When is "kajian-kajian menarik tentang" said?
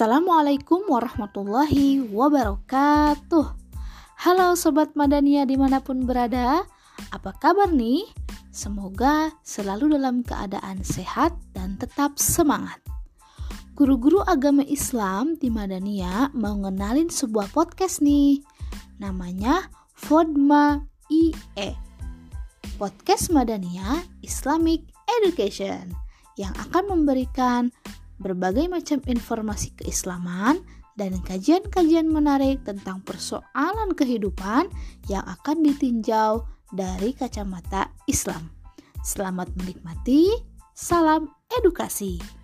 31.24-33.00